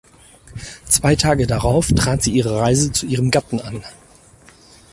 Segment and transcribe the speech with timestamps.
[0.85, 3.83] Zwei Tage darauf trat sie ihre Reise zu ihrem Gatten an.